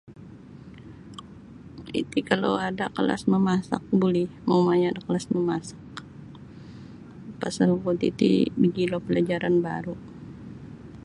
[2.01, 5.81] Iti kalau ada kelas memasak buli mau maya' da kelas memasak
[7.41, 10.01] pasal kuo titi mogilo pelajaran baru'.